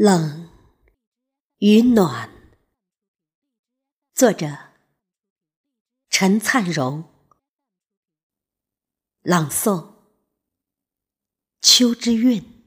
[0.00, 0.48] 冷
[1.56, 2.30] 与暖，
[4.14, 4.46] 作者
[6.08, 7.02] 陈灿荣，
[9.22, 9.94] 朗诵
[11.60, 12.57] 秋之韵。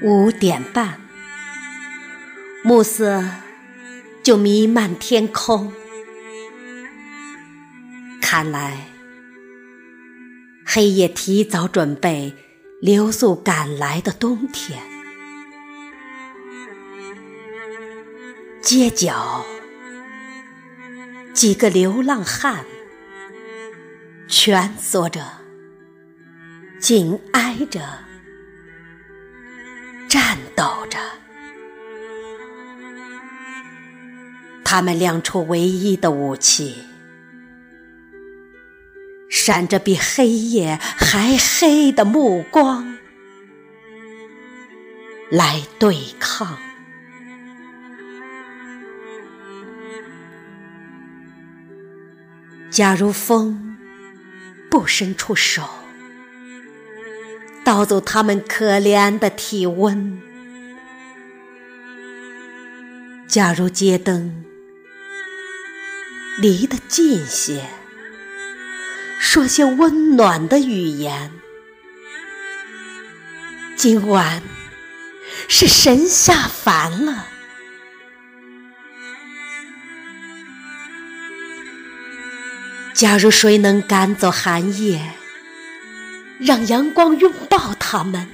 [0.00, 1.00] 五点半，
[2.64, 3.24] 暮色
[4.22, 5.72] 就弥漫天空。
[8.20, 8.88] 看来，
[10.64, 12.34] 黑夜提早准备
[12.80, 14.82] 留宿赶来的冬天。
[18.60, 19.44] 街角，
[21.32, 22.64] 几个流浪汉
[24.26, 25.20] 蜷缩着，
[26.80, 28.11] 紧挨着。
[30.12, 30.98] 颤抖着，
[34.62, 36.84] 他们亮出唯一的武器，
[39.30, 42.98] 闪着比黑夜还黑的目光，
[45.30, 46.58] 来对抗。
[52.68, 53.78] 假如风
[54.70, 55.81] 不伸出手。
[57.64, 60.20] 盗走他们可怜的体温。
[63.28, 64.44] 假如街灯
[66.38, 67.64] 离得近些，
[69.18, 71.30] 说些温暖的语言。
[73.76, 74.42] 今晚
[75.48, 77.28] 是神下凡了。
[82.92, 85.14] 假如谁能赶走寒夜。
[86.44, 88.28] 让阳光拥抱他们，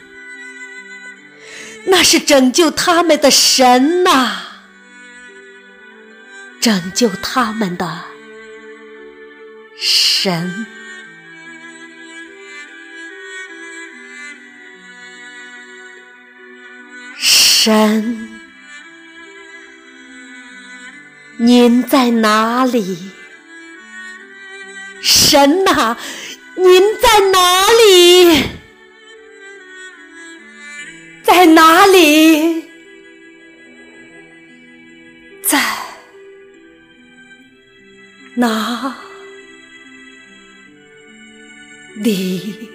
[1.87, 4.45] 那是拯救他们的神呐！
[6.61, 8.05] 拯救他们的
[9.79, 10.67] 神，
[17.17, 18.29] 神，
[21.37, 23.13] 您在哪里？
[25.01, 25.97] 神呐！
[26.61, 26.67] 您
[27.01, 28.43] 在哪里？
[31.23, 32.65] 在哪里？
[35.45, 35.57] 在
[38.35, 38.97] 哪
[41.95, 42.69] 里？